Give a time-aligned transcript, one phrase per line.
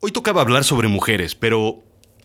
[0.00, 1.82] Hoy tocaba hablar sobre mujeres, pero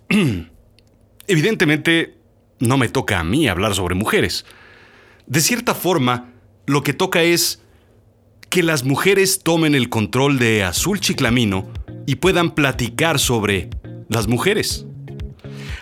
[1.28, 2.16] evidentemente
[2.60, 4.46] no me toca a mí hablar sobre mujeres.
[5.26, 6.34] De cierta forma,
[6.68, 7.64] lo que toca es
[8.50, 11.68] que las mujeres tomen el control de Azul Chiclamino
[12.06, 13.72] y puedan platicar sobre
[14.08, 14.86] las mujeres.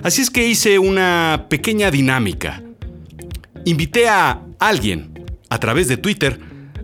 [0.01, 2.63] Así es que hice una pequeña dinámica.
[3.65, 6.39] Invité a alguien, a través de Twitter,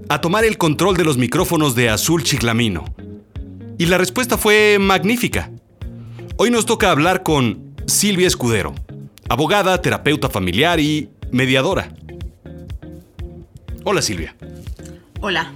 [0.10, 2.84] a tomar el control de los micrófonos de Azul Chiclamino.
[3.80, 5.52] Y la respuesta fue magnífica.
[6.38, 8.74] Hoy nos toca hablar con Silvia Escudero,
[9.30, 11.94] abogada, terapeuta familiar y mediadora.
[13.84, 14.36] Hola Silvia.
[15.22, 15.54] Hola.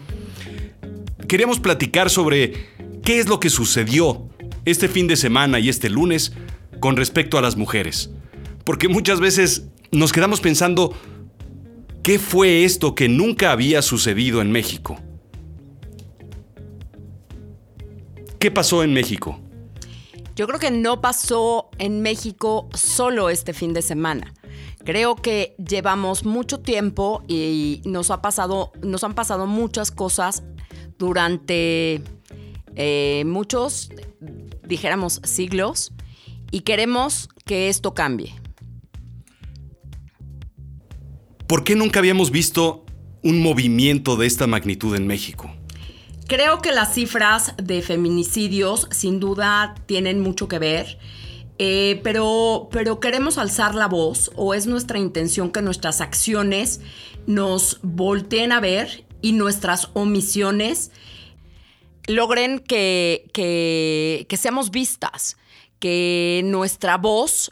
[1.27, 2.67] Queríamos platicar sobre
[3.03, 4.29] qué es lo que sucedió
[4.65, 6.33] este fin de semana y este lunes
[6.79, 8.11] con respecto a las mujeres.
[8.65, 10.95] Porque muchas veces nos quedamos pensando,
[12.03, 14.99] ¿qué fue esto que nunca había sucedido en México?
[18.41, 19.39] ¿Qué pasó en México?
[20.35, 24.33] Yo creo que no pasó en México solo este fin de semana.
[24.83, 30.41] Creo que llevamos mucho tiempo y nos, ha pasado, nos han pasado muchas cosas
[30.97, 32.01] durante
[32.75, 33.91] eh, muchos,
[34.67, 35.93] dijéramos, siglos
[36.49, 38.33] y queremos que esto cambie.
[41.45, 42.85] ¿Por qué nunca habíamos visto
[43.21, 45.51] un movimiento de esta magnitud en México?
[46.31, 50.97] Creo que las cifras de feminicidios sin duda tienen mucho que ver,
[51.57, 56.79] eh, pero, pero queremos alzar la voz o es nuestra intención que nuestras acciones
[57.27, 60.91] nos volteen a ver y nuestras omisiones
[62.07, 65.35] logren que, que, que seamos vistas,
[65.79, 67.51] que nuestra voz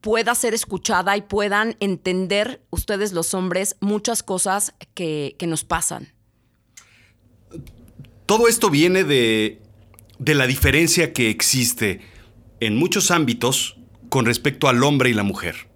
[0.00, 6.19] pueda ser escuchada y puedan entender ustedes los hombres muchas cosas que, que nos pasan.
[8.30, 9.60] Todo esto viene de,
[10.20, 12.00] de la diferencia que existe
[12.60, 13.76] en muchos ámbitos
[14.08, 15.66] con respecto al hombre y la mujer.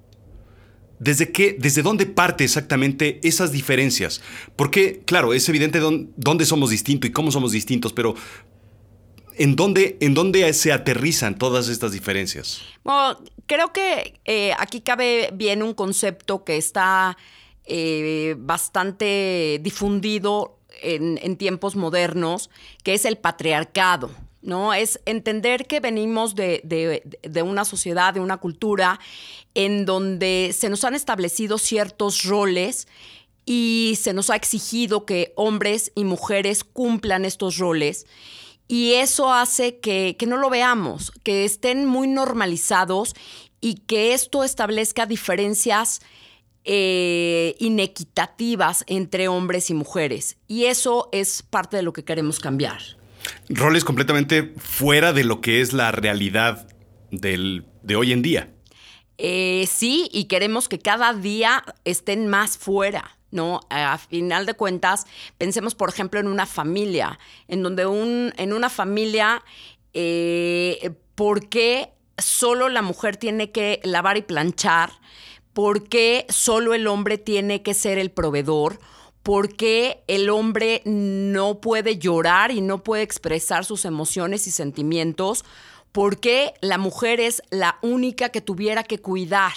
[1.00, 4.22] ¿Desde qué, desde dónde parte exactamente esas diferencias?
[4.54, 8.14] Porque, claro, es evidente dónde, somos distintos y cómo somos distintos, pero
[9.36, 12.60] ¿en dónde, en dónde se aterrizan todas estas diferencias?
[12.84, 17.18] Bueno, creo que eh, aquí cabe bien un concepto que está
[17.64, 22.50] eh, bastante difundido en, tiempos modernos,
[22.82, 24.10] que es el patriarcado.
[24.42, 24.74] ¿no?
[24.74, 26.60] Es entender que venimos de,
[27.22, 29.00] de, una sociedad, de una cultura
[29.54, 32.86] en donde se nos han establecido ciertos roles
[33.46, 38.06] y se nos ha exigido que hombres y mujeres cumplan estos roles.
[38.68, 43.14] Y eso hace que, que no lo veamos, que estén muy normalizados
[43.60, 46.00] y que esto establezca diferencias
[46.64, 50.36] eh, inequitativas entre hombres y mujeres.
[50.48, 52.80] Y eso es parte de lo que queremos cambiar.
[53.48, 56.66] Roles completamente fuera de lo que es la realidad
[57.10, 58.50] del, de hoy en día.
[59.18, 63.18] Eh, sí, y queremos que cada día estén más fuera.
[63.30, 63.60] ¿no?
[63.68, 65.06] A final de cuentas,
[65.38, 69.42] pensemos, por ejemplo, en una familia, en donde un, en una familia,
[69.92, 74.92] eh, ¿por qué solo la mujer tiene que lavar y planchar?
[75.54, 78.80] ¿Por qué solo el hombre tiene que ser el proveedor?
[79.22, 85.44] ¿Por qué el hombre no puede llorar y no puede expresar sus emociones y sentimientos?
[85.92, 89.54] ¿Por qué la mujer es la única que tuviera que cuidar?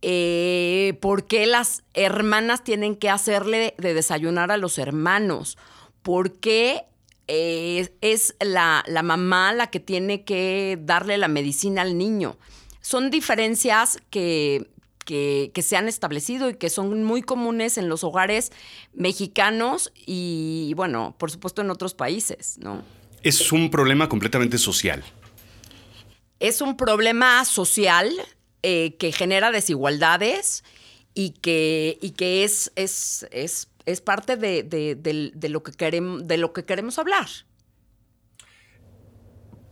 [0.00, 5.58] Eh, ¿Por qué las hermanas tienen que hacerle de desayunar a los hermanos?
[6.00, 6.86] ¿Por qué
[7.28, 12.38] eh, es la, la mamá la que tiene que darle la medicina al niño?
[12.80, 14.71] Son diferencias que
[15.02, 18.52] que, se han establecido y que son muy comunes en los hogares
[18.92, 22.82] mexicanos y, bueno, por supuesto en otros países, ¿no?
[23.22, 25.04] Es un problema completamente social.
[26.40, 28.10] Es un problema social
[28.62, 30.64] eh, que genera desigualdades
[31.14, 36.64] y que, y que es, es, es, parte de, lo que queremos, de lo que
[36.64, 37.28] queremos hablar.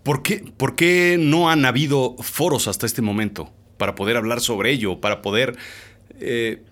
[0.02, 3.52] ¿Por qué, ¿Por qué no han habido foros hasta este momento?
[3.80, 5.56] Para poder hablar sobre ello, para poder
[6.20, 6.62] eh,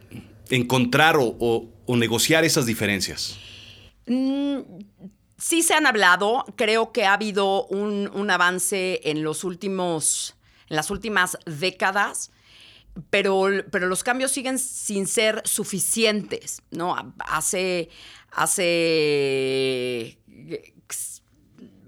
[0.50, 3.38] encontrar o, negociar esas diferencias?
[4.06, 4.58] Mm,
[5.38, 6.44] sí se han hablado.
[6.54, 10.36] Creo que ha habido un, avance en los últimos,
[10.68, 12.30] en las últimas décadas.
[13.08, 17.14] Pero, pero, los cambios siguen sin ser suficientes, ¿no?
[17.20, 17.88] Hace,
[18.32, 20.18] hace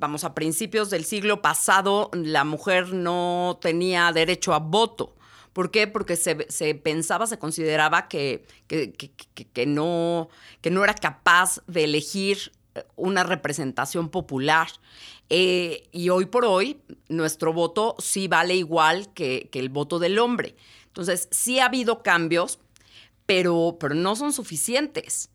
[0.00, 5.14] vamos, a principios del siglo pasado, la mujer no tenía derecho a voto.
[5.52, 5.86] ¿Por qué?
[5.86, 6.34] Porque se,
[6.74, 10.28] pensaba, se consideraba que, que, no,
[10.60, 12.52] que no era capaz de elegir
[12.96, 14.68] una representación popular.
[15.28, 20.56] Eh, y hoy por hoy, nuestro voto sí vale igual que, el voto del hombre.
[20.86, 22.58] Entonces, sí ha habido cambios,
[23.26, 25.30] pero, pero no son suficientes.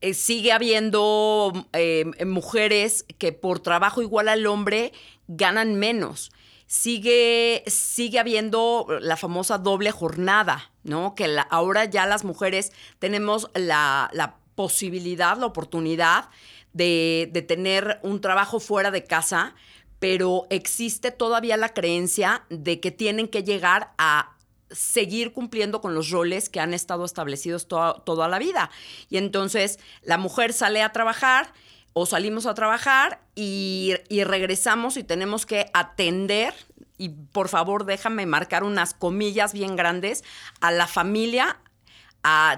[0.00, 4.92] Eh, sigue habiendo eh, mujeres que por trabajo igual al hombre
[5.28, 6.32] ganan menos.
[6.66, 11.14] Sigue, sigue habiendo la famosa doble jornada, ¿no?
[11.16, 16.28] Que ahora ya las mujeres tenemos la, la posibilidad, la oportunidad
[16.72, 19.54] de, tener un trabajo fuera de casa,
[19.98, 24.36] pero existe todavía la creencia de que tienen que llegar a
[24.70, 28.70] seguir cumpliendo con los roles que han estado establecidos toda, la vida.
[29.08, 31.52] Y entonces la mujer sale a trabajar
[31.92, 36.54] o salimos a trabajar y, regresamos y tenemos que atender,
[36.98, 40.22] y por favor déjame marcar unas comillas bien grandes,
[40.60, 41.58] a la familia,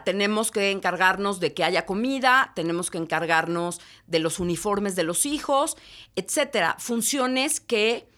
[0.04, 5.24] tenemos que encargarnos de que haya comida, tenemos que encargarnos de los uniformes de los
[5.24, 5.76] hijos,
[6.16, 6.76] etcétera.
[6.78, 8.08] Funciones que,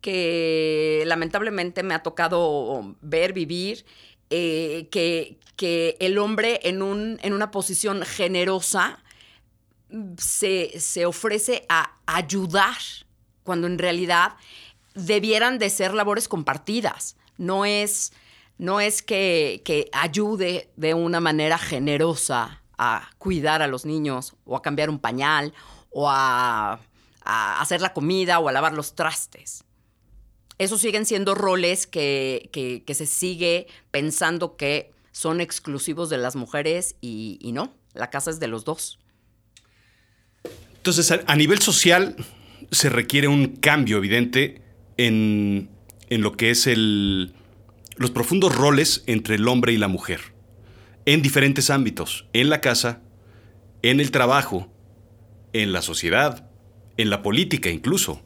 [0.00, 3.84] que lamentablemente me ha tocado ver, vivir,
[4.30, 9.02] eh, que, que, el hombre en, un, en una posición generosa
[10.18, 12.76] se, se ofrece a ayudar,
[13.42, 14.34] cuando en realidad
[14.94, 17.16] debieran de ser labores compartidas.
[17.38, 18.12] No es
[18.58, 24.62] no es que, ayude de una manera generosa a cuidar a los niños o a
[24.62, 25.54] cambiar un pañal
[25.90, 26.80] o a,
[27.24, 29.64] hacer la comida o a lavar los trastes.
[30.58, 32.50] Esos siguen siendo roles que,
[32.86, 38.48] se sigue pensando que son exclusivos de las mujeres y, no, la casa es de
[38.48, 38.98] los dos.
[40.76, 42.16] Entonces, a, nivel social
[42.70, 44.62] se requiere un cambio evidente
[44.96, 45.68] en
[46.10, 47.34] lo que es el,
[47.98, 50.20] los profundos roles entre el hombre y la mujer,
[51.04, 53.02] en diferentes ámbitos, en la casa,
[53.82, 54.72] en el trabajo,
[55.52, 56.48] en la sociedad,
[56.96, 58.22] en la política incluso.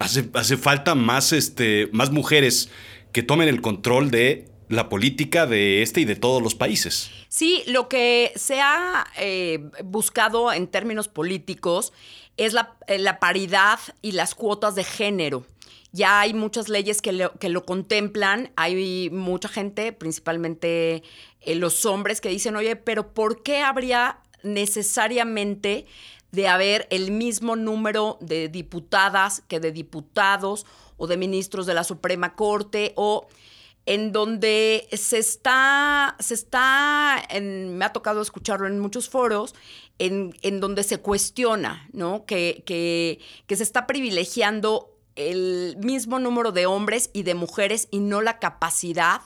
[0.00, 2.70] Hace, hace falta más, este, más mujeres
[3.12, 7.10] que tomen el control de la política de este y de todos los países.
[7.28, 11.92] Sí, lo que se ha eh, buscado en términos políticos
[12.36, 15.44] es la, eh, la paridad y las cuotas de género.
[15.92, 21.02] Ya hay muchas leyes que lo, que lo contemplan, hay mucha gente, principalmente
[21.40, 25.86] eh, los hombres, que dicen, oye, pero ¿por qué habría necesariamente
[26.32, 30.66] de haber el mismo número de diputadas que de diputados
[30.96, 33.26] o de ministros de la Suprema Corte o
[33.86, 39.54] en donde se está, se está, me ha tocado escucharlo en muchos foros,
[39.98, 42.24] en, en donde se cuestiona, ¿no?
[42.24, 47.98] Que, que, que se está privilegiando el mismo número de hombres y de mujeres y
[48.00, 49.22] no la capacidad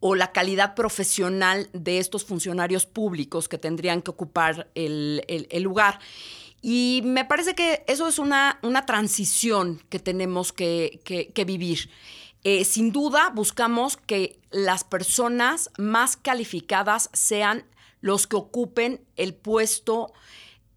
[0.00, 5.22] o la calidad profesional de estos funcionarios públicos que tendrían que ocupar el,
[5.62, 6.00] lugar.
[6.62, 11.00] Y me parece que eso es una, una transición que tenemos que,
[11.46, 11.90] vivir.
[12.42, 17.66] Eh, sin duda, buscamos que las personas más calificadas sean
[18.00, 20.14] los que ocupen el puesto,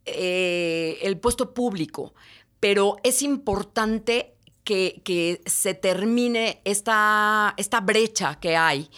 [0.06, 2.14] eh, el puesto público.
[2.60, 4.32] Pero es importante
[4.63, 8.89] que, se termine esta, esta, brecha que hay.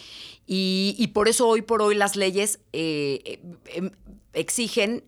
[0.47, 3.39] Y, por eso hoy por hoy las leyes eh,
[3.73, 3.91] em,
[4.33, 5.03] exigen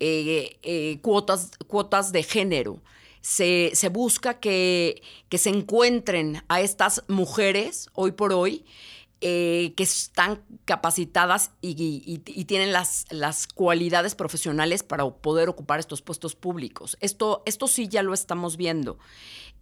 [0.00, 2.82] eh, eh, cuotas, cuotas de género.
[3.20, 8.64] Se, busca que, que, se encuentren a estas mujeres hoy por hoy
[9.20, 16.96] que están capacitadas y, tienen las, las, cualidades profesionales para poder ocupar estos puestos públicos.
[17.00, 18.98] Esto, esto sí ya lo estamos viendo.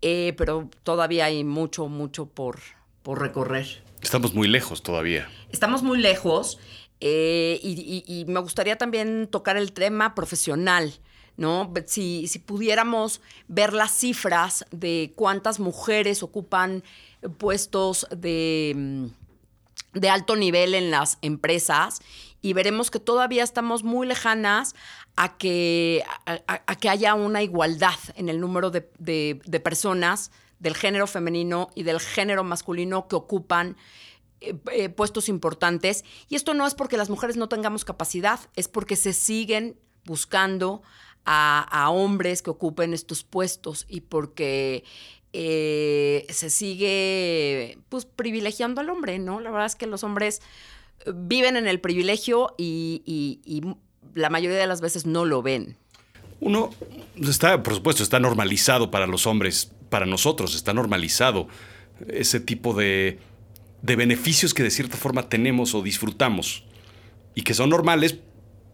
[0.00, 2.60] Eh, pero todavía hay mucho, mucho por,
[3.02, 3.82] por recorrer.
[4.00, 5.28] Estamos muy lejos todavía.
[5.50, 6.58] Estamos muy lejos
[7.00, 10.92] eh, y, me gustaría también tocar el tema profesional.
[11.36, 11.72] ¿no?
[11.86, 16.82] Si, si, pudiéramos ver las cifras de cuántas mujeres ocupan
[17.38, 19.06] puestos de, mm,
[19.92, 22.00] de alto nivel en las empresas
[22.40, 24.74] y veremos que todavía estamos muy lejanas
[25.16, 30.30] a que, a, que haya una igualdad en el número de, personas
[30.60, 33.76] del género femenino y del género masculino que ocupan
[34.40, 36.04] eh, eh, puestos importantes.
[36.28, 40.82] Y esto no es porque las mujeres no tengamos capacidad, es porque se siguen buscando
[41.30, 44.84] a, hombres que ocupen estos puestos y porque
[45.32, 49.40] eh, se sigue pues, privilegiando al hombre, ¿no?
[49.40, 50.40] La verdad es que los hombres
[51.14, 53.62] viven en el privilegio y,
[54.14, 55.76] la mayoría de las veces no lo ven.
[56.40, 56.70] Uno
[57.22, 61.46] está, por supuesto, está normalizado para los hombres, para nosotros, está normalizado
[62.08, 63.18] ese tipo de,
[63.82, 66.64] beneficios que de cierta forma tenemos o disfrutamos
[67.34, 68.18] y que son normales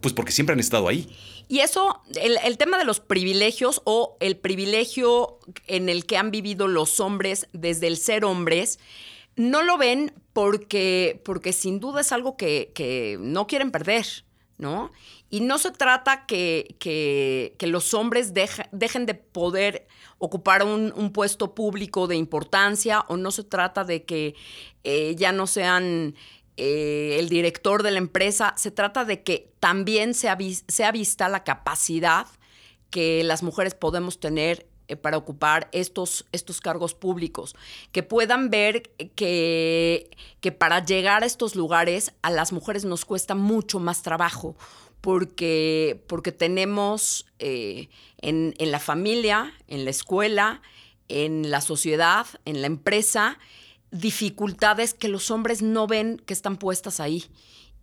[0.01, 1.09] Pues porque siempre han estado ahí.
[1.49, 6.69] Y eso, el, tema de los privilegios o el privilegio en el que han vivido
[6.69, 8.79] los hombres desde el ser hombres,
[9.37, 14.07] no lo ven porque, porque sin duda es algo que, no quieren perder,
[14.57, 14.91] ¿no?
[15.29, 19.87] Y no se trata que, que, los hombres dejen de poder
[20.19, 24.35] ocupar un, puesto público de importancia o no se trata de que
[24.85, 26.15] eh, ya no sean
[26.57, 32.27] eh, el director de la empresa, se trata de que también sea, vista la capacidad
[32.91, 37.57] que las mujeres podemos tener eh, para ocupar estos, estos cargos públicos,
[37.91, 38.83] que puedan ver
[39.17, 44.55] que, que para llegar a estos lugares a las mujeres nos cuesta mucho más trabajo,
[45.01, 50.63] porque, porque tenemos eh, en, en la familia, en la escuela,
[51.09, 53.39] en la sociedad, en la empresa,
[53.95, 57.25] dificultades que los hombres no ven que están puestas ahí.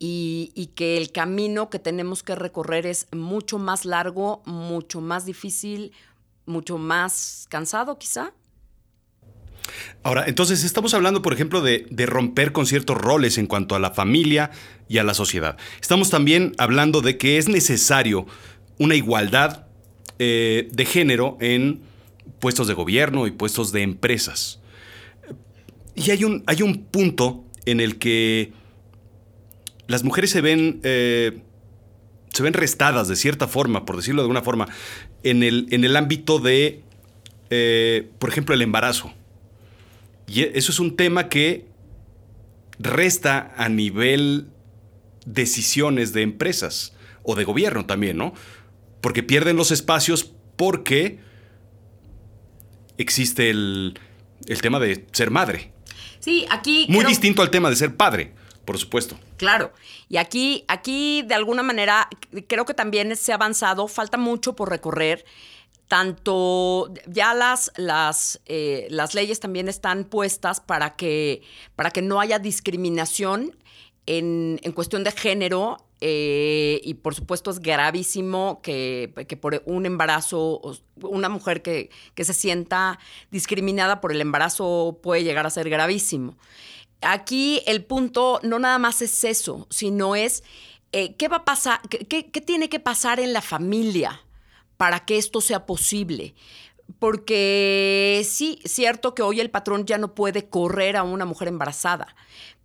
[0.04, 5.92] Y, que el camino que tenemos que recorrer es mucho más largo, mucho más difícil,
[6.48, 8.34] mucho más cansado quizá.
[10.02, 13.92] Ahora, entonces estamos hablando, por ejemplo, de, romper con ciertos roles en cuanto a la
[13.92, 14.50] familia
[14.90, 15.56] y a la sociedad.
[15.80, 18.26] Estamos también hablando de que es necesario
[18.80, 19.68] una igualdad
[20.18, 21.84] eh, de género en
[22.40, 24.61] puestos de gobierno y puestos de empresas.
[25.96, 28.54] Y hay un, hay un punto en el que
[29.88, 31.42] las mujeres se ven, eh,
[32.30, 34.68] se ven restadas de cierta forma, por decirlo de una forma,
[35.24, 36.82] en el, en el ámbito de,
[37.50, 39.14] eh, por ejemplo, el embarazo.
[40.28, 41.66] Y e, eso es un tema que
[42.80, 44.48] resta a nivel
[45.26, 48.34] decisiones de empresas o de gobierno también, ¿no?
[49.02, 51.20] Porque pierden los espacios porque
[52.98, 54.00] existe el,
[54.48, 55.71] el tema de ser madre.
[56.22, 56.86] Sí, aquí...
[56.88, 59.20] Muy distinto al tema de ser padre, por supuesto.
[59.38, 59.74] Claro.
[60.08, 62.08] Y aquí, aquí, de alguna manera,
[62.48, 65.26] creo que también se ha avanzado, falta mucho por recorrer.
[65.88, 71.42] Tanto ya las, las, eh, las leyes también están puestas para que,
[71.76, 73.58] para que no haya discriminación
[74.18, 80.62] en, cuestión de género eh, y por supuesto es gravísimo que, por un embarazo,
[81.02, 83.00] una mujer que, se sienta
[83.32, 86.38] discriminada por el embarazo puede llegar a ser gravísimo.
[87.02, 90.44] Aquí el punto no nada más es eso, sino es
[90.92, 94.22] eh, qué va a pasar, qué, tiene que pasar en la familia
[94.76, 96.36] para que esto sea posible.
[97.00, 102.14] Porque sí, cierto que hoy el patrón ya no puede correr a una mujer embarazada,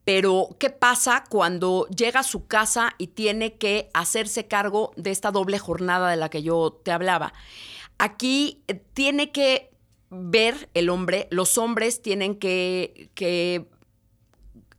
[0.06, 5.32] pero, ¿qué pasa cuando llega a su casa y tiene que hacerse cargo de esta
[5.32, 7.32] doble jornada de la que yo te hablaba?
[7.98, 9.68] Aquí eh, tiene que
[10.10, 13.10] ver el hombre, los hombres tienen que,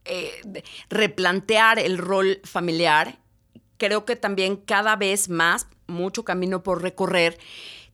[0.05, 0.41] eh,
[0.89, 3.19] replantear el rol familiar.
[3.75, 7.37] Creo que también cada vez más, mucho camino por recorrer,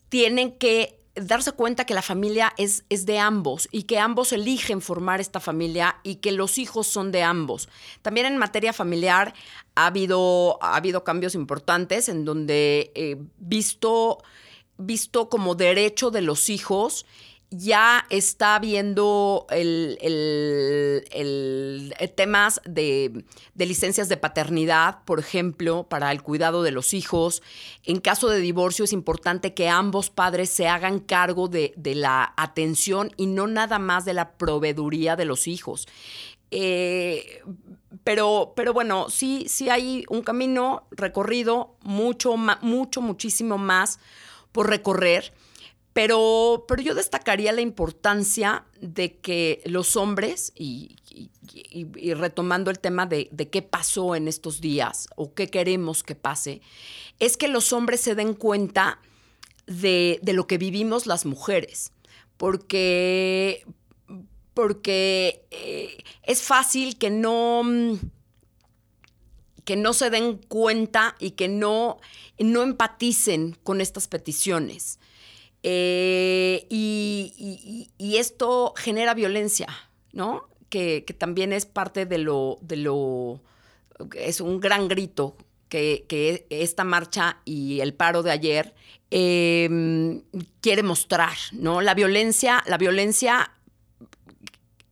[0.08, 4.82] tienen que darse cuenta que la familia es, es, de ambos y que ambos eligen
[4.82, 7.70] formar esta familia y que los hijos son de ambos.
[8.02, 9.34] También en materia familiar
[9.76, 14.24] ha habido, ha habido cambios importantes en donde he visto,
[14.78, 17.06] visto como derecho de los hijos
[17.56, 23.24] ya está viendo el, eh, temas de,
[23.56, 27.44] licencias de paternidad, por ejemplo, para el cuidado de los hijos.
[27.84, 33.12] En caso de divorcio es importante que ambos padres se hagan cargo de, la atención
[33.18, 35.88] y no nada más de la proveeduría de los hijos.
[36.50, 37.44] Eh,
[38.04, 44.00] pero, pero bueno, sí, sí hay un camino recorrido, mucho, mucho, muchísimo más
[44.52, 45.34] por recorrer.
[45.94, 50.96] Pero, pero yo destacaría la importancia de que los hombres, y,
[52.16, 56.62] retomando el tema de, qué pasó en estos días o qué queremos que pase,
[57.20, 59.00] es que los hombres se den cuenta
[59.68, 61.92] de, lo que vivimos las mujeres.
[62.38, 63.64] Porque,
[64.56, 67.62] porque eh, es fácil que no,
[69.64, 72.00] que no se den cuenta y que no,
[72.40, 74.98] no empaticen con estas peticiones.
[75.64, 79.68] Eh, y, esto genera violencia,
[80.12, 80.48] ¿no?
[80.70, 83.42] Que, también es parte de lo, de lo,
[84.16, 85.36] es un gran grito
[85.70, 88.76] que, esta marcha y el paro de ayer
[89.10, 90.22] em,
[90.62, 91.82] quiere mostrar, ¿no?
[91.82, 93.52] La violencia, la violencia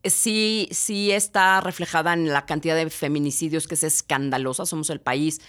[0.03, 4.65] sí, sí está reflejada en la cantidad de feminicidios que es escandalosa.
[4.65, 5.41] Somos el país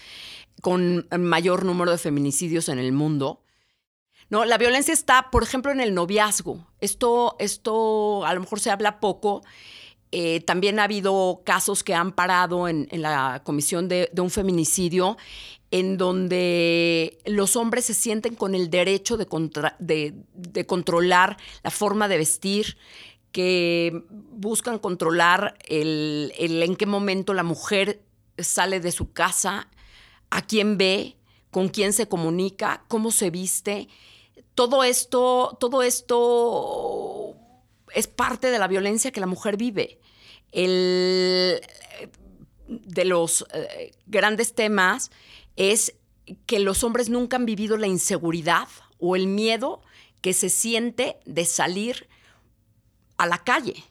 [0.61, 3.42] con mayor número de feminicidios en el mundo.
[4.33, 4.45] ¿No?
[4.45, 6.65] La violencia está, por ejemplo, en el noviazgo.
[6.81, 9.43] Esto, esto a lo mejor se habla poco.
[10.11, 15.17] Eh, también ha habido casos que han parado en, la comisión de, un feminicidio
[15.69, 19.27] en donde los hombres se sienten con el derecho de,
[19.77, 22.77] de, controlar la forma de vestir,
[23.31, 28.01] que buscan controlar el, en qué momento la mujer
[28.39, 29.67] sale de su casa,
[30.31, 31.17] a quién ve,
[31.51, 33.89] con quién se comunica, cómo se viste.
[34.55, 37.35] Todo esto, todo esto
[37.93, 39.99] es parte de la violencia que la mujer vive.
[40.51, 41.59] El,
[42.67, 45.11] de los eh, grandes temas
[45.55, 45.95] es
[46.45, 48.67] que los hombres nunca han vivido la inseguridad
[48.99, 49.81] o el miedo
[50.21, 52.07] que se siente de salir
[53.17, 53.83] a la calle.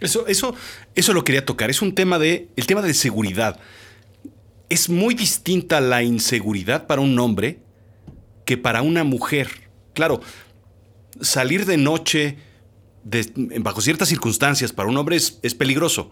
[0.00, 0.54] Eso, eso,
[0.94, 1.70] eso lo quería tocar.
[1.70, 2.48] Es un tema de.
[2.56, 3.60] El tema de seguridad.
[4.68, 7.60] Es muy distinta la inseguridad para un hombre
[8.44, 9.70] que para una mujer.
[9.94, 10.20] Claro,
[11.20, 12.38] salir de noche
[13.58, 16.10] bajo ciertas circunstancias para un hombre es, peligroso.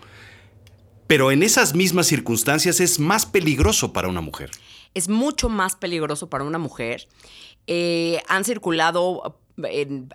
[1.06, 4.50] Pero en esas mismas circunstancias es más peligroso para una mujer
[4.92, 7.06] es mucho más peligroso para una mujer.
[7.68, 9.38] Eh, han circulado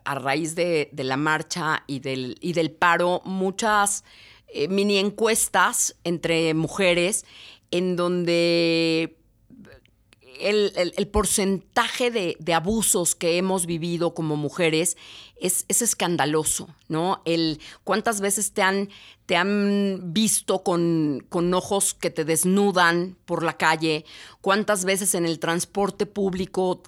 [0.03, 4.03] a raíz de, la marcha y del, y del paro muchas
[4.47, 7.25] eh, mini encuestas entre mujeres
[7.71, 9.17] en donde
[10.39, 14.97] el, porcentaje de, abusos que hemos vivido como mujeres
[15.39, 17.21] es, escandaloso, ¿no?
[17.25, 18.89] El cuántas veces te han,
[19.25, 24.05] te han visto con, con, ojos que te desnudan por la calle,
[24.41, 26.81] cuántas veces en el transporte público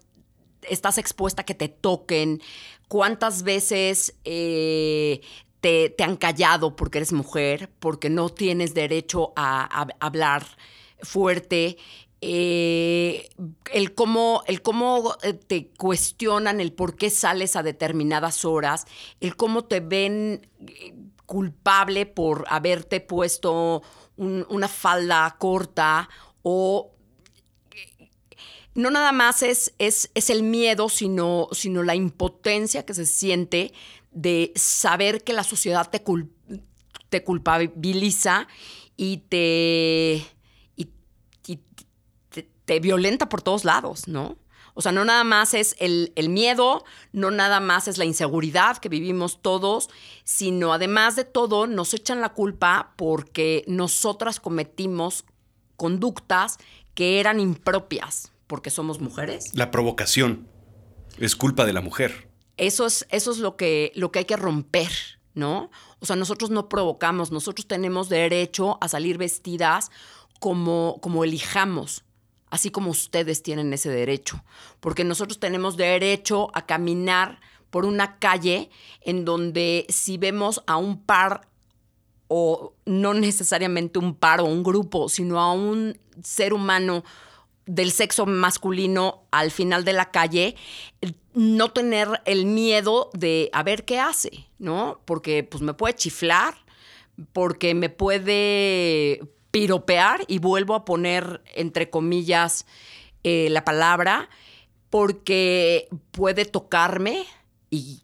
[0.64, 2.42] estás expuesta a que te toquen,
[2.88, 5.22] cuántas veces eh,
[5.62, 10.46] te, han callado porque eres mujer, porque no tienes derecho a hablar
[11.02, 11.78] fuerte
[12.20, 13.30] eh,
[13.72, 18.86] el, cómo, el cómo eh, te cuestionan el por qué sales a determinadas horas,
[19.20, 20.96] el cómo te ven eh,
[21.28, 23.84] culpable por haberte puesto
[24.18, 26.10] una falda corta
[26.42, 26.92] o
[28.74, 33.74] no nada más es, es, es, el miedo, sino, sino la impotencia que se siente
[34.12, 36.04] de saber que la sociedad te,
[37.10, 38.48] te culpabiliza
[38.96, 40.26] y te
[42.68, 44.38] te violenta por todos lados, ¿no?
[44.74, 48.90] O sea, no nada más es el, miedo, no nada más es la inseguridad que
[48.90, 49.90] vivimos todos,
[50.24, 55.26] sino además de todo nos echan la culpa porque nosotras cometimos
[55.78, 56.58] conductas
[56.94, 59.50] que eran impropias porque somos mujeres.
[59.56, 60.48] La provocación
[61.18, 62.30] es culpa de la mujer.
[62.58, 64.92] Eso es, eso es lo, que, lo que hay que romper,
[65.34, 65.72] ¿no?
[66.00, 69.90] O sea, nosotros no provocamos, nosotros tenemos derecho a salir vestidas
[70.40, 72.04] como, como elijamos
[72.50, 74.44] así como ustedes tienen ese derecho,
[74.80, 78.70] porque nosotros tenemos derecho a caminar por una calle
[79.02, 81.48] en donde si vemos a un par
[82.28, 87.04] o no necesariamente un par o un grupo, sino a un ser humano
[87.66, 90.56] del sexo masculino al final de la calle,
[91.34, 95.02] no tener el miedo de a ver qué hace, ¿no?
[95.06, 96.56] Porque pues me puede chiflar,
[97.34, 102.66] porque me puede piropear, y vuelvo a poner entre comillas
[103.24, 104.30] eh, la palabra,
[104.90, 107.26] porque puede tocarme
[107.70, 108.04] y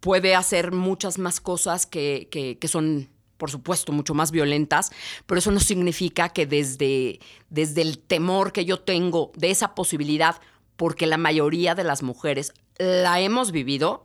[0.00, 4.90] puede hacer muchas más cosas que, que, son, por supuesto, mucho más violentas,
[5.26, 10.40] pero eso no significa que desde, desde el temor que yo tengo de esa posibilidad,
[10.76, 14.04] porque la mayoría de las mujeres la hemos vivido,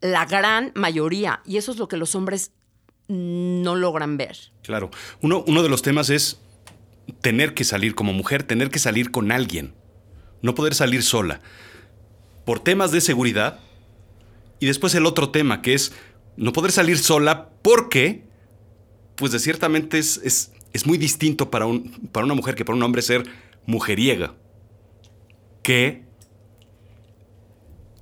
[0.00, 2.52] la gran mayoría, y eso es lo que los hombres
[3.08, 4.36] no logran ver.
[4.62, 4.90] Claro.
[5.20, 6.40] Uno, uno de los temas es
[7.20, 9.74] tener que salir como mujer, tener que salir con alguien,
[10.40, 11.40] no poder salir sola,
[12.44, 13.60] por temas de seguridad.
[14.60, 15.92] Y después el otro tema, que es
[16.36, 18.24] no poder salir sola porque,
[19.16, 22.76] pues de ciertamente es, es, es muy distinto para, un, para una mujer que para
[22.76, 23.24] un hombre ser
[23.66, 24.34] mujeriega.
[25.62, 26.04] ¿Qué?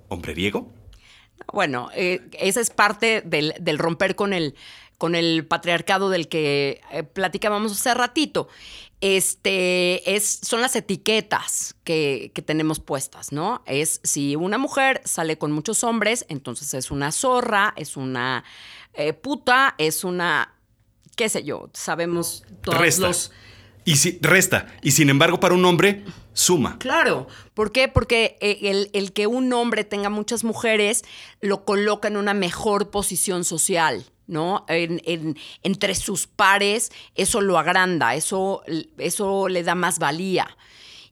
[0.08, 0.72] ¿Hombreriego?
[1.52, 4.54] Bueno, eh, esa es parte del, del romper con el,
[5.00, 8.48] con el patriarcado del que eh, platicábamos hace ratito.
[9.00, 13.62] Este es, son las etiquetas que, tenemos puestas, ¿no?
[13.64, 18.44] Es si una mujer sale con muchos hombres, entonces es una zorra, es una
[18.92, 20.54] eh, puta, es una,
[21.16, 23.06] qué sé yo, sabemos todos resta.
[23.06, 23.32] los.
[23.86, 24.66] Y si, resta.
[24.82, 26.76] Y sin embargo, para un hombre, suma.
[26.78, 27.26] Claro.
[27.54, 27.88] ¿Por qué?
[27.88, 31.04] Porque eh, el, el que un hombre tenga muchas mujeres
[31.40, 34.04] lo coloca en una mejor posición social.
[34.30, 34.64] ¿No?
[34.68, 38.62] entre sus pares, eso lo agranda, eso,
[38.96, 40.56] eso le da más valía.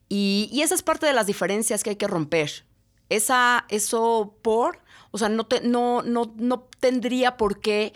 [0.08, 2.64] Y, esa es parte de las diferencias que hay que romper.
[3.08, 7.92] Esa, eso por, o sea, no, no, no, tendría por qué,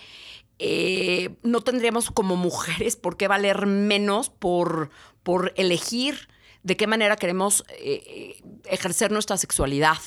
[0.59, 4.91] eh, no tendríamos como mujeres por qué valer menos por,
[5.23, 6.29] por elegir
[6.63, 9.99] de qué manera queremos eh, ejercer nuestra sexualidad.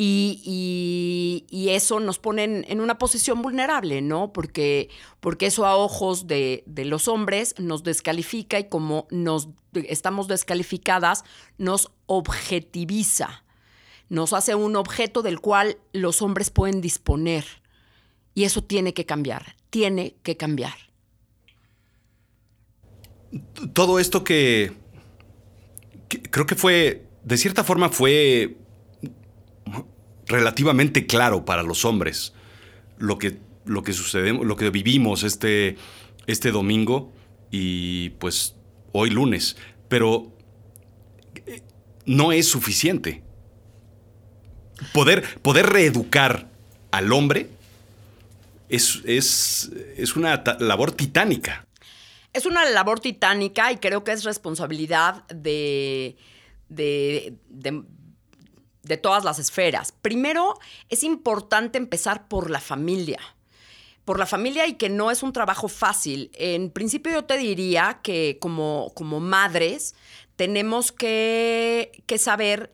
[0.00, 4.32] Y, eso nos pone en, una posición vulnerable, ¿no?
[4.32, 10.28] Porque, porque eso a ojos de, de, los hombres nos descalifica y como nos estamos
[10.28, 11.24] descalificadas,
[11.58, 13.44] nos objetiviza,
[14.08, 17.44] nos hace un objeto del cual los hombres pueden disponer.
[18.34, 20.74] Y eso tiene que cambiar, tiene que cambiar.
[23.72, 24.74] Todo esto que,
[26.30, 28.58] creo que fue, de cierta forma fue
[30.28, 32.32] relativamente claro para los hombres
[32.98, 35.76] lo que, lo que lo que vivimos este,
[36.26, 37.12] este domingo
[37.50, 38.54] y pues
[38.92, 39.56] hoy lunes.
[39.88, 40.32] Pero
[41.46, 41.62] eh,
[42.06, 43.22] no es suficiente.
[44.92, 46.48] Poder, poder reeducar
[46.90, 47.48] al hombre
[48.68, 51.66] es, es, una labor titánica.
[52.32, 56.16] Es una labor titánica y creo que es responsabilidad de,
[56.68, 57.82] de, de,
[58.96, 59.92] todas las esferas.
[59.92, 63.18] Primero, es importante empezar por la familia
[64.04, 66.30] por la familia y que no es un trabajo fácil.
[66.32, 69.94] En principio yo te diría que como, como madres
[70.36, 72.72] tenemos que, que, saber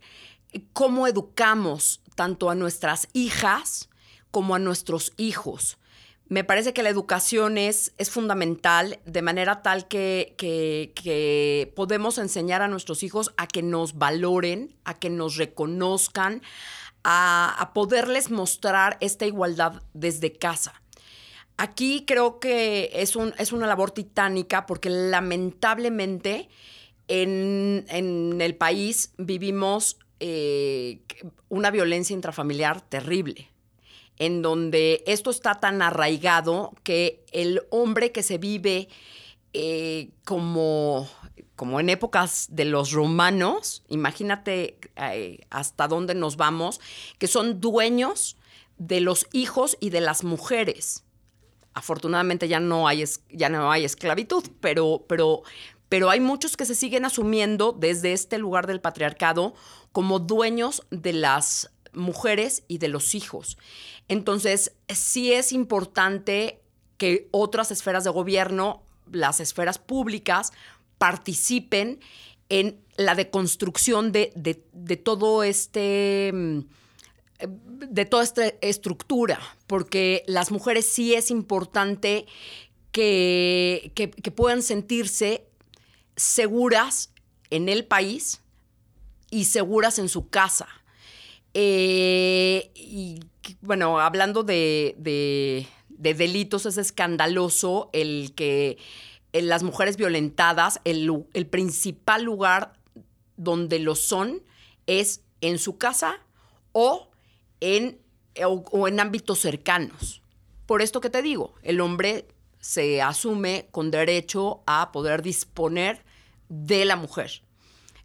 [0.72, 3.88] cómo educamos tanto a nuestras hijas
[4.30, 5.76] como a nuestros hijos
[6.34, 12.60] me parece que la educación es, es fundamental de manera tal que, que, podemos enseñar
[12.60, 16.42] a nuestros hijos a que nos valoren, a que nos reconozcan,
[17.04, 20.82] a, poderles mostrar esta igualdad desde casa.
[21.56, 26.48] Aquí creo que es, un, es una labor titánica porque lamentablemente
[27.06, 27.86] en,
[28.40, 31.00] el país vivimos eh,
[31.48, 33.53] una violencia intrafamiliar terrible
[34.18, 38.88] en donde esto está tan arraigado que el hombre que se vive
[39.52, 41.08] eh, como,
[41.56, 46.80] como en épocas de los romanos, imagínate eh, hasta dónde nos vamos,
[47.18, 48.36] que son dueños
[48.78, 51.04] de los hijos y de las mujeres.
[51.74, 55.42] Afortunadamente ya no hay, ya no hay esclavitud, pero, pero,
[55.88, 59.54] pero hay muchos que se siguen asumiendo desde este lugar del patriarcado
[59.90, 63.58] como dueños de las mujeres y de los hijos.
[64.08, 66.60] Entonces, sí es importante
[66.98, 70.52] que otras esferas de gobierno, las esferas públicas,
[70.98, 72.00] participen
[72.48, 74.32] en la deconstrucción de,
[75.02, 76.32] todo este
[77.40, 82.26] de toda esta estructura, porque las mujeres sí es importante
[82.92, 85.44] que, puedan sentirse
[86.16, 87.10] seguras
[87.50, 88.40] en el país
[89.30, 90.68] y seguras en su casa.
[91.54, 93.20] Eh, y
[93.60, 98.78] bueno, hablando de, delitos, es escandaloso el que
[99.32, 102.74] las mujeres violentadas, el, principal lugar
[103.36, 104.42] donde lo son
[104.86, 106.18] es en su casa
[106.72, 107.08] o
[107.60, 107.98] en,
[108.44, 110.22] o en ámbitos cercanos.
[110.66, 112.26] Por esto que te digo, el hombre
[112.58, 116.02] se asume con derecho a poder disponer
[116.48, 117.42] de la mujer.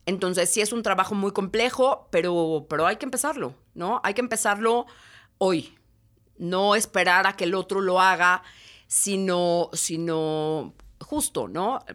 [0.10, 4.02] Entonces sí es un trabajo muy complejo, pero, pero hay que empezarlo, ¿no?
[4.04, 4.88] Hay que empezarlo
[5.38, 5.78] hoy,
[6.40, 8.42] no esperar a que el otro lo haga,
[8.88, 11.86] sino, sino justo, ¿no?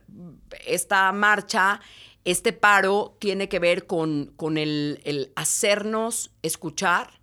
[0.65, 1.81] Esta marcha,
[2.25, 7.21] este paro tiene que ver con, con el, hacernos escuchar,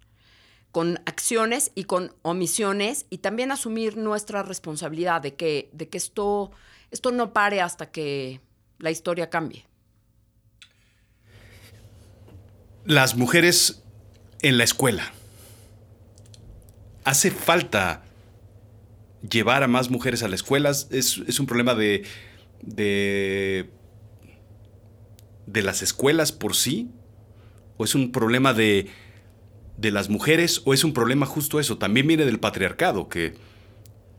[0.73, 6.51] con acciones y con omisiones, y también asumir nuestra responsabilidad de que, de que esto,
[6.91, 8.41] esto no pare hasta que
[8.77, 9.70] la historia cambie.
[12.85, 13.83] Las mujeres
[14.41, 15.13] en la escuela.
[17.03, 18.03] Hace falta
[19.29, 20.87] llevar a más mujeres a las escuelas.
[20.91, 22.03] Es, un problema de,
[22.61, 23.69] de,
[25.45, 26.89] de, las escuelas por sí.
[27.77, 28.89] ¿O es un problema de,
[29.77, 30.61] de las mujeres?
[30.65, 31.77] ¿O es un problema justo eso?
[31.77, 33.35] También viene del patriarcado, que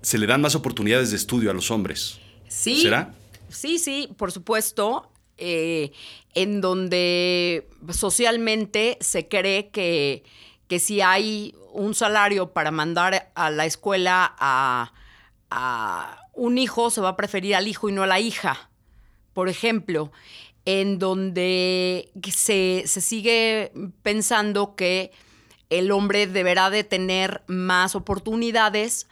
[0.03, 2.19] se le dan más oportunidades de estudio a los hombres.
[2.49, 2.83] Sí.
[2.83, 3.15] ¿Será?
[3.49, 5.12] Sí, sí, por supuesto.
[5.45, 5.91] Eh,
[6.35, 10.23] en donde socialmente se cree que,
[10.69, 14.93] que, si hay un salario para mandar a la escuela a,
[16.33, 18.71] un hijo, se va a preferir al hijo y no a la hija.
[19.35, 20.13] Por ejemplo,
[20.65, 25.11] en donde se, se sigue pensando que
[25.71, 29.09] el hombre deberá de tener más oportunidades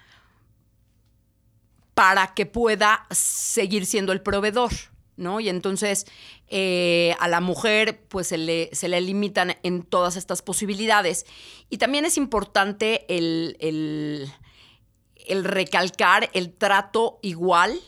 [1.94, 4.70] para que pueda seguir siendo el proveedor.
[5.16, 5.40] ¿No?
[5.40, 6.06] Y entonces
[6.48, 11.26] eh, a la mujer pues se le, se le, limitan en todas estas posibilidades.
[11.68, 17.78] Y también es importante el, el, recalcar el trato igual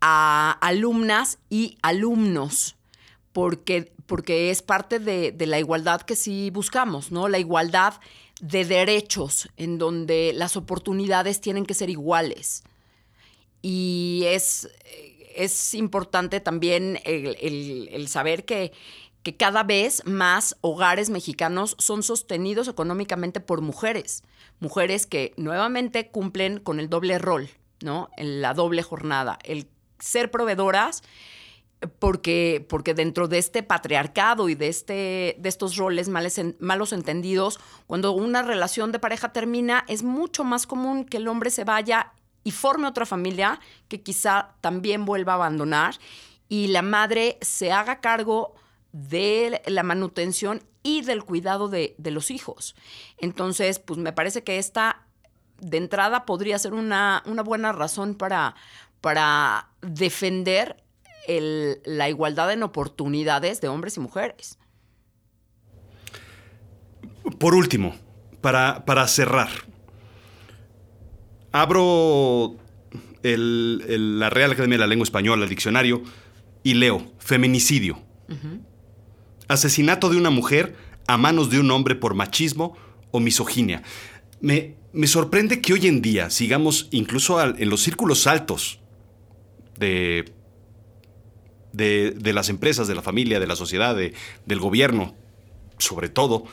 [0.00, 2.76] a alumnas y alumnos,
[3.32, 7.28] porque, porque es parte de, de la igualdad que sí buscamos, ¿no?
[7.28, 7.94] La igualdad
[8.40, 12.62] de derechos, en donde las oportunidades tienen que ser iguales.
[13.62, 14.68] Y es,
[15.36, 18.72] es importante también el, saber que,
[19.22, 24.22] que, cada vez más hogares mexicanos son sostenidos económicamente por mujeres.
[24.60, 27.50] Mujeres que nuevamente cumplen con el doble rol,
[27.82, 28.08] ¿no?
[28.16, 29.38] En la doble jornada.
[29.44, 29.68] El
[29.98, 31.02] ser proveedoras
[31.98, 38.12] porque, porque dentro de este patriarcado y de, este, de estos roles malos entendidos, cuando
[38.12, 42.12] una relación de pareja termina, es mucho más común que el hombre se vaya
[42.46, 45.96] y forme otra familia que quizá también vuelva a abandonar
[46.48, 48.54] y la madre se haga cargo
[48.92, 52.76] de la manutención y del cuidado de, los hijos.
[53.18, 55.08] Entonces, pues me parece que esta
[55.58, 58.54] de entrada podría ser una, una buena razón para,
[59.00, 60.84] para defender
[61.26, 64.56] la igualdad en oportunidades de hombres y mujeres.
[67.40, 67.96] Por último,
[68.40, 69.48] para, para cerrar,
[71.52, 72.56] abro
[73.22, 76.02] la Real Academia de la Lengua Española, el diccionario,
[76.62, 77.98] y leo feminicidio.
[79.48, 82.76] Asesinato de una mujer a manos de un hombre por machismo
[83.10, 83.82] o misoginia.
[84.40, 88.80] Me, me sorprende que hoy en día sigamos incluso en los círculos altos
[89.78, 90.36] de
[91.76, 95.14] de, las empresas, de la familia, de la sociedad, del gobierno,
[95.78, 96.44] sobre todo,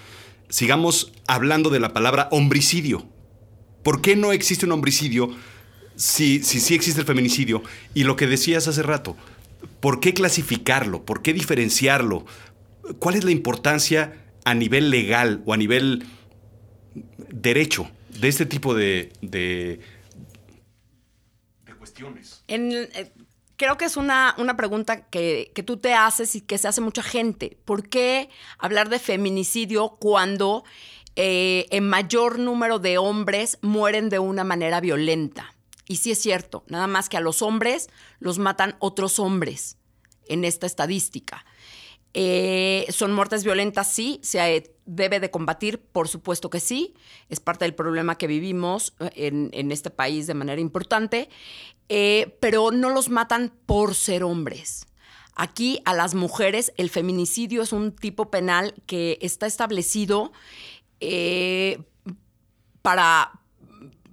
[0.49, 3.05] sigamos hablando de la palabra homicidio.
[3.83, 5.35] ¿Por qué no existe un homicidio
[5.95, 7.61] si sí existe el feminicidio?
[7.93, 9.15] Y lo que decías hace rato,
[9.79, 11.03] ¿por qué clasificarlo?
[11.05, 12.25] ¿Por qué diferenciarlo?
[12.99, 14.13] ¿Cuál es la importancia
[14.45, 16.05] a nivel legal o a nivel
[17.29, 19.79] derecho de este tipo de, de,
[21.77, 22.43] cuestiones?
[22.47, 23.11] En, eh,
[23.55, 27.03] creo que es una, una pregunta que, tú te haces y que se hace mucha
[27.03, 27.57] gente.
[27.65, 30.63] ¿Por qué hablar de feminicidio cuando
[31.15, 35.53] eh, en mayor número de hombres mueren de una manera violenta?
[35.87, 39.77] Y sí es cierto, nada más que a los hombres los matan otros hombres
[40.27, 41.45] en esta estadística.
[42.13, 43.91] Eh, ¿Son muertes violentas?
[43.91, 44.19] Sí.
[44.23, 45.79] ¿Se debe de combatir?
[45.79, 46.93] Por supuesto que sí.
[47.29, 51.29] Es parte del problema que vivimos eh, en, este país de manera importante.
[51.87, 54.87] Pero no los matan por ser hombres.
[55.35, 60.31] Aquí a las mujeres el feminicidio es un tipo penal que está establecido
[61.05, 61.83] eh,
[62.81, 63.41] para,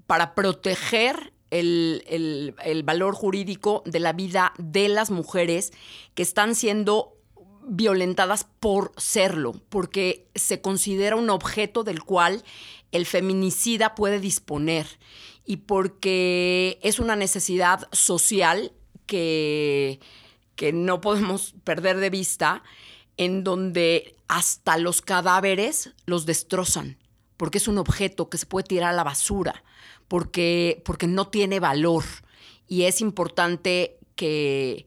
[0.07, 5.73] para proteger el, el, valor jurídico de la vida de las mujeres
[6.15, 7.17] que están siendo
[7.67, 12.43] violentadas por serlo, porque se considera un objeto del cual
[12.91, 14.87] el feminicida puede disponer
[15.45, 18.73] y porque es una necesidad social
[19.07, 20.01] que,
[20.57, 22.65] que no podemos perder de vista,
[23.21, 26.97] en donde hasta los cadáveres los destrozan,
[27.37, 29.63] porque es un objeto que se puede tirar a la basura,
[30.09, 32.03] porque, porque no tiene valor
[32.67, 34.87] y es importante que,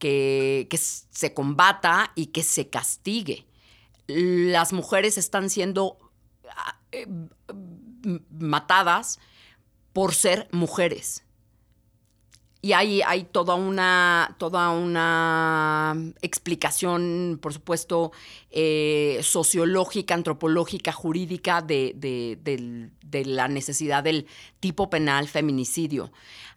[0.00, 3.46] que, que se combata y que se castigue.
[4.08, 5.98] Las mujeres están siendo
[6.50, 7.06] ah, eh,
[8.40, 9.20] matadas
[9.92, 11.22] por ser mujeres.
[12.60, 18.10] Y hay, hay toda, una, toda una explicación, por supuesto,
[18.50, 24.26] eh, sociológica, antropológica, jurídica de, la necesidad del
[24.58, 26.10] tipo penal feminicidio.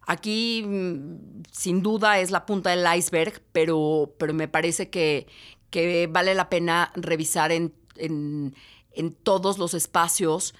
[0.08, 5.28] Aquí, mm, sin duda, es la punta del iceberg, pero, pero me parece que,
[5.70, 8.56] que vale la pena revisar en, en,
[8.94, 10.56] en todos los espacios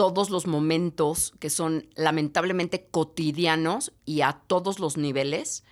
[0.00, 5.62] todos los momentos que son lamentablemente cotidianos y a todos los niveles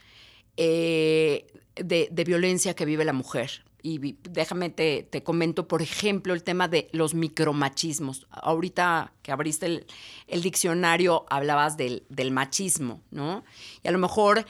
[0.59, 3.65] eh, de, violencia que vive la mujer.
[3.83, 8.27] Y déjame te, comento, por ejemplo, el tema de los micromachismos.
[8.29, 9.87] Ahorita que abriste
[10.27, 13.45] el, diccionario hablabas del, machismo, ¿no?
[13.83, 14.45] Y a lo mejor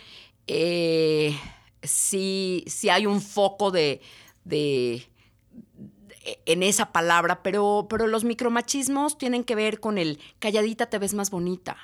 [0.48, 1.38] eh,
[1.84, 4.00] sí, hay un foco de
[6.46, 11.14] en esa palabra, pero, pero los micromachismos tienen que ver con el calladita te ves
[11.14, 11.76] más bonita,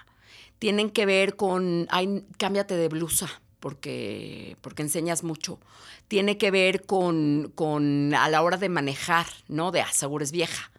[0.58, 5.58] tienen que ver con, ay, cámbiate de blusa porque, porque enseñas mucho,
[6.06, 9.70] tiene que ver con, con a la hora de manejar, ¿no?
[9.70, 10.70] De asegures vieja.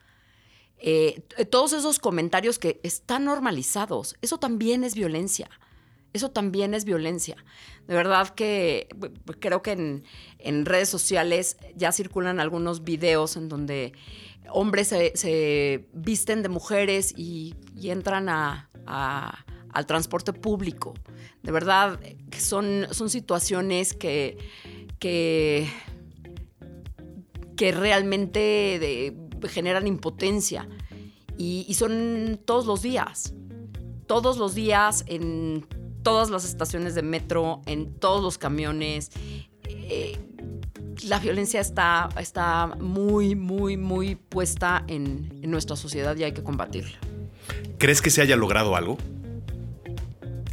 [0.77, 5.49] Eh, todos esos comentarios que están normalizados, eso también es violencia.
[6.15, 7.35] Eso también es violencia.
[7.87, 8.87] De verdad que
[9.39, 9.73] creo que
[10.39, 13.91] en, redes sociales ya circulan algunos videos en donde
[14.49, 20.93] hombres se, visten de mujeres y, entran al transporte público.
[21.43, 21.99] De verdad,
[22.37, 24.37] son, son situaciones que,
[24.99, 25.67] que,
[27.57, 29.13] que realmente
[29.49, 30.65] generan impotencia.
[31.37, 33.33] Y, son todos los días,
[34.07, 35.67] todos los días en
[36.05, 39.09] todas las estaciones de metro, en todos los camiones.
[39.67, 40.19] Eh,
[41.03, 46.95] la violencia está, está muy, muy, muy puesta en, nuestra sociedad y hay que combatirla.
[47.79, 48.99] ¿Crees que se haya logrado algo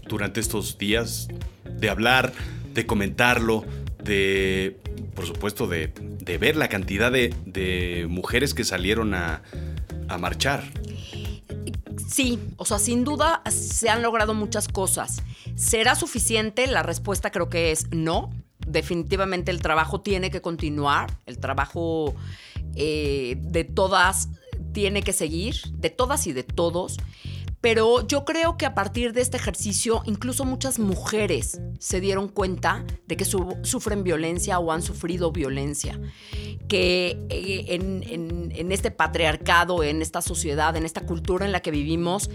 [0.09, 1.29] durante estos días
[1.65, 2.33] de hablar,
[2.73, 3.65] de comentarlo,
[4.03, 4.81] de,
[5.15, 5.93] por supuesto, de,
[6.41, 9.43] ver la cantidad de, mujeres que salieron a
[10.19, 10.65] marchar?
[12.13, 15.23] Sí, o sea, sin duda se han logrado muchas cosas.
[15.55, 16.67] ¿Será suficiente?
[16.67, 18.29] La respuesta creo que es no.
[18.67, 22.15] Definitivamente el trabajo tiene que continuar, el trabajo
[22.77, 24.29] eh, de todas
[24.75, 26.99] tiene que seguir, de todas y de todos.
[27.63, 32.85] Pero yo creo que a partir de este ejercicio, incluso muchas mujeres se dieron cuenta
[33.07, 35.99] de que sufren violencia o han sufrido violencia.
[36.67, 42.31] Que eh, en, este patriarcado, en esta sociedad, en esta cultura en la que vivimos,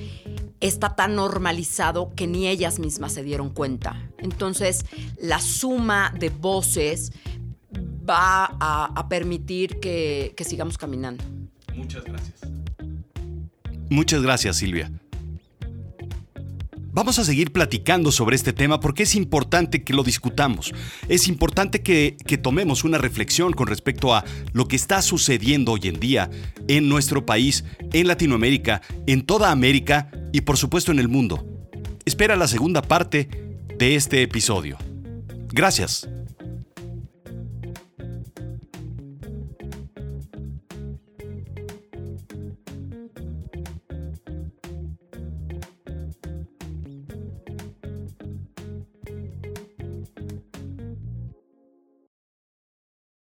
[0.61, 4.09] está tan normalizado que ni ellas mismas se dieron cuenta.
[4.19, 4.85] Entonces,
[5.19, 7.11] la suma de voces
[8.09, 11.25] va a, permitir que sigamos caminando.
[11.75, 12.39] Muchas gracias.
[13.89, 14.89] Muchas gracias, Silvia.
[16.97, 20.73] Vamos a seguir platicando sobre este tema porque es importante que lo discutamos.
[21.07, 25.99] Es importante que, tomemos una reflexión con respecto a lo que está sucediendo hoy en
[25.99, 26.31] día
[26.67, 31.45] en nuestro país, en Latinoamérica, en toda América y por supuesto en el mundo.
[32.03, 33.29] Espera la segunda parte
[33.77, 34.79] de este episodio.
[35.49, 36.10] Gracias.